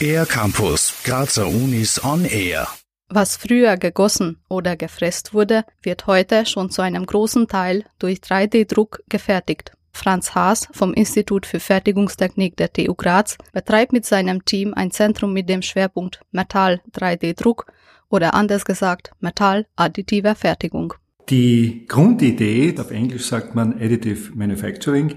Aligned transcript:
Air 0.00 0.26
Campus, 0.26 0.94
Grazer 1.04 1.46
Unis 1.46 2.02
on 2.02 2.24
Air. 2.24 2.66
Was 3.08 3.36
früher 3.36 3.76
gegossen 3.76 4.38
oder 4.48 4.76
gefräst 4.76 5.34
wurde, 5.34 5.64
wird 5.82 6.06
heute 6.06 6.46
schon 6.46 6.70
zu 6.70 6.82
einem 6.82 7.06
großen 7.06 7.48
Teil 7.48 7.84
durch 7.98 8.18
3D-Druck 8.18 9.02
gefertigt. 9.08 9.72
Franz 9.92 10.34
Haas 10.34 10.68
vom 10.72 10.94
Institut 10.94 11.46
für 11.46 11.60
Fertigungstechnik 11.60 12.56
der 12.56 12.72
TU 12.72 12.94
Graz 12.94 13.36
betreibt 13.52 13.92
mit 13.92 14.06
seinem 14.06 14.44
Team 14.44 14.72
ein 14.74 14.90
Zentrum 14.90 15.32
mit 15.32 15.48
dem 15.48 15.62
Schwerpunkt 15.62 16.20
Metall 16.32 16.80
3D-Druck 16.92 17.66
oder 18.08 18.34
anders 18.34 18.64
gesagt 18.64 19.12
Metall 19.20 19.66
additiver 19.76 20.34
Fertigung. 20.34 20.94
Die 21.28 21.84
Grundidee, 21.86 22.74
auf 22.78 22.90
Englisch 22.90 23.26
sagt 23.26 23.54
man 23.54 23.74
Additive 23.74 24.34
Manufacturing, 24.34 25.14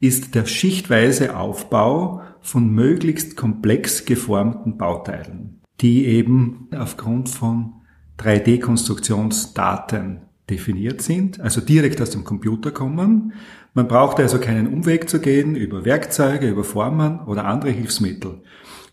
ist 0.00 0.34
der 0.34 0.46
schichtweise 0.46 1.36
Aufbau 1.36 2.22
von 2.40 2.70
möglichst 2.70 3.36
komplex 3.36 4.04
geformten 4.04 4.78
Bauteilen, 4.78 5.60
die 5.80 6.06
eben 6.06 6.68
aufgrund 6.76 7.28
von 7.28 7.74
3D-Konstruktionsdaten 8.18 10.22
definiert 10.48 11.02
sind, 11.02 11.40
also 11.40 11.60
direkt 11.60 12.00
aus 12.00 12.10
dem 12.10 12.24
Computer 12.24 12.70
kommen. 12.70 13.34
Man 13.74 13.86
braucht 13.86 14.18
also 14.18 14.38
keinen 14.38 14.66
Umweg 14.66 15.08
zu 15.08 15.20
gehen 15.20 15.56
über 15.56 15.84
Werkzeuge, 15.84 16.48
über 16.48 16.64
Formen 16.64 17.20
oder 17.20 17.44
andere 17.44 17.70
Hilfsmittel. 17.70 18.40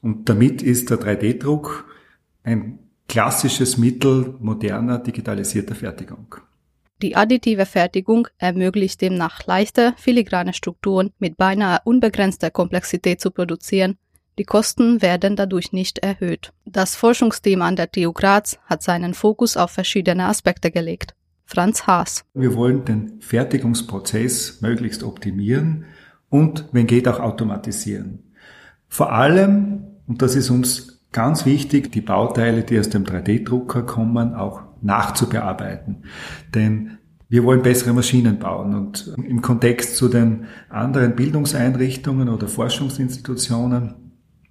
Und 0.01 0.29
damit 0.29 0.61
ist 0.61 0.89
der 0.89 0.99
3D-Druck 0.99 1.85
ein 2.43 2.79
klassisches 3.07 3.77
Mittel 3.77 4.35
moderner 4.39 4.99
digitalisierter 4.99 5.75
Fertigung. 5.75 6.35
Die 7.01 7.15
additive 7.15 7.65
Fertigung 7.65 8.29
ermöglicht 8.37 9.01
demnach 9.01 9.45
leichte, 9.45 9.93
filigrane 9.97 10.53
Strukturen 10.53 11.11
mit 11.19 11.35
beinahe 11.35 11.79
unbegrenzter 11.83 12.51
Komplexität 12.51 13.19
zu 13.19 13.31
produzieren. 13.31 13.97
Die 14.37 14.45
Kosten 14.45 15.01
werden 15.01 15.35
dadurch 15.35 15.73
nicht 15.73 15.99
erhöht. 15.99 16.51
Das 16.65 16.95
Forschungsteam 16.95 17.61
an 17.61 17.75
der 17.75 17.91
TU 17.91 18.13
Graz 18.13 18.59
hat 18.65 18.81
seinen 18.81 19.13
Fokus 19.13 19.57
auf 19.57 19.71
verschiedene 19.71 20.25
Aspekte 20.25 20.71
gelegt. 20.71 21.15
Franz 21.45 21.85
Haas. 21.85 22.25
Wir 22.33 22.55
wollen 22.55 22.85
den 22.85 23.21
Fertigungsprozess 23.21 24.61
möglichst 24.61 25.03
optimieren 25.03 25.85
und, 26.29 26.65
wenn 26.71 26.87
geht, 26.87 27.07
auch 27.07 27.19
automatisieren. 27.19 28.33
Vor 28.87 29.11
allem, 29.11 29.85
und 30.07 30.21
das 30.21 30.35
ist 30.35 30.49
uns 30.49 31.01
ganz 31.11 31.45
wichtig, 31.45 31.91
die 31.91 32.01
Bauteile, 32.01 32.63
die 32.63 32.79
aus 32.79 32.89
dem 32.89 33.03
3D-Drucker 33.05 33.83
kommen, 33.83 34.33
auch 34.33 34.63
nachzubearbeiten. 34.81 36.03
Denn 36.53 36.97
wir 37.27 37.43
wollen 37.43 37.63
bessere 37.63 37.93
Maschinen 37.93 38.39
bauen 38.39 38.75
und 38.75 39.13
im 39.17 39.41
Kontext 39.41 39.97
zu 39.97 40.07
den 40.07 40.45
anderen 40.69 41.15
Bildungseinrichtungen 41.15 42.29
oder 42.29 42.47
Forschungsinstitutionen, 42.47 43.95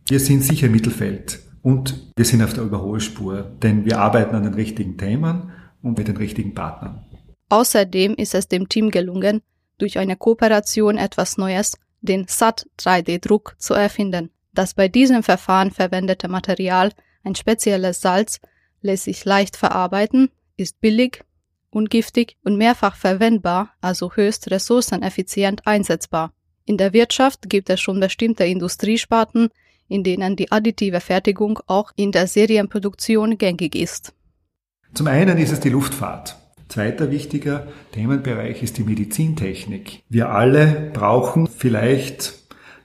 wir 0.08 0.20
sind 0.20 0.42
sicher 0.42 0.68
Mittelfeld 0.68 1.40
und 1.62 2.12
wir 2.16 2.24
sind 2.24 2.42
auf 2.42 2.52
der 2.52 2.64
Überholspur, 2.64 3.42
denn 3.62 3.84
wir 3.84 3.98
arbeiten 3.98 4.34
an 4.34 4.42
den 4.42 4.54
richtigen 4.54 4.98
Themen 4.98 5.52
und 5.82 5.96
mit 5.96 6.08
den 6.08 6.16
richtigen 6.16 6.54
Partnern. 6.54 7.06
Außerdem 7.48 8.14
ist 8.14 8.34
es 8.34 8.48
dem 8.48 8.68
Team 8.68 8.90
gelungen, 8.90 9.40
durch 9.78 9.98
eine 9.98 10.16
Kooperation 10.16 10.98
etwas 10.98 11.38
Neues, 11.38 11.78
den 12.00 12.26
SAT 12.28 12.66
3D-Druck, 12.78 13.54
zu 13.58 13.74
erfinden. 13.74 14.30
Das 14.52 14.74
bei 14.74 14.88
diesem 14.88 15.22
Verfahren 15.22 15.70
verwendete 15.70 16.28
Material, 16.28 16.90
ein 17.22 17.34
spezielles 17.34 18.00
Salz, 18.00 18.40
lässt 18.84 19.04
sich 19.04 19.24
leicht 19.24 19.56
verarbeiten, 19.56 20.30
ist 20.56 20.80
billig, 20.80 21.24
ungiftig 21.70 22.36
und 22.44 22.56
mehrfach 22.56 22.94
verwendbar, 22.94 23.70
also 23.80 24.12
höchst 24.12 24.50
ressourceneffizient 24.50 25.66
einsetzbar. 25.66 26.32
In 26.66 26.76
der 26.76 26.92
Wirtschaft 26.92 27.48
gibt 27.48 27.68
es 27.70 27.80
schon 27.80 27.98
bestimmte 27.98 28.44
Industriesparten, 28.44 29.48
in 29.88 30.04
denen 30.04 30.36
die 30.36 30.52
additive 30.52 31.00
Fertigung 31.00 31.58
auch 31.66 31.92
in 31.96 32.12
der 32.12 32.26
Serienproduktion 32.26 33.36
gängig 33.36 33.74
ist. 33.74 34.14
Zum 34.94 35.08
einen 35.08 35.36
ist 35.38 35.52
es 35.52 35.60
die 35.60 35.70
Luftfahrt. 35.70 36.36
Zweiter 36.68 37.10
wichtiger 37.10 37.66
Themenbereich 37.92 38.62
ist 38.62 38.78
die 38.78 38.84
Medizintechnik. 38.84 40.02
Wir 40.08 40.30
alle 40.30 40.90
brauchen 40.92 41.46
vielleicht 41.46 42.34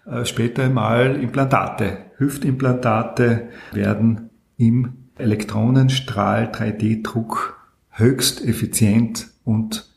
äh, 0.05 0.25
später 0.25 0.63
einmal 0.63 1.15
Implantate. 1.21 2.05
Hüftimplantate 2.17 3.49
werden 3.71 4.29
im 4.57 4.98
Elektronenstrahl 5.19 6.51
3D-Druck 6.51 7.57
höchst 7.89 8.43
effizient 8.43 9.27
und 9.43 9.89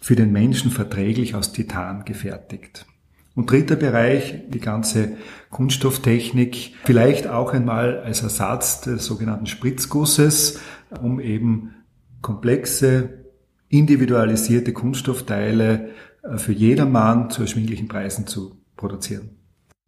für 0.00 0.16
den 0.16 0.32
Menschen 0.32 0.70
verträglich 0.70 1.34
aus 1.34 1.52
Titan 1.52 2.04
gefertigt. 2.04 2.86
Und 3.34 3.50
dritter 3.50 3.76
Bereich, 3.76 4.42
die 4.48 4.60
ganze 4.60 5.16
Kunststofftechnik, 5.50 6.74
vielleicht 6.84 7.26
auch 7.28 7.52
einmal 7.52 8.00
als 8.00 8.22
Ersatz 8.22 8.82
des 8.82 9.06
sogenannten 9.06 9.46
Spritzgusses, 9.46 10.60
um 11.00 11.18
eben 11.18 11.74
komplexe, 12.20 13.24
individualisierte 13.68 14.72
Kunststoffteile 14.74 15.90
äh, 16.22 16.36
für 16.36 16.52
jedermann 16.52 17.30
zu 17.30 17.42
erschwinglichen 17.42 17.88
Preisen 17.88 18.26
zu 18.26 18.60
produzieren. 18.76 19.38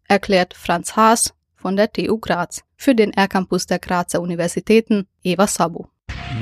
Erklärt 0.08 0.54
Franz 0.54 0.96
Haas, 0.96 1.34
von 1.64 1.76
der 1.76 1.90
TU 1.90 2.18
Graz. 2.18 2.62
Für 2.76 2.94
den 2.94 3.14
R-Campus 3.14 3.64
der 3.64 3.78
Grazer 3.78 4.20
Universitäten 4.20 5.06
Eva 5.22 5.46
Sabo. 5.46 5.88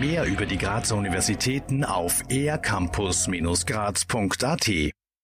Mehr 0.01 0.25
über 0.25 0.47
die 0.47 0.59
Grazer 0.59 0.97
Universitäten 0.97 1.85
auf 1.85 2.25
ercampus-graz.at 2.29 4.93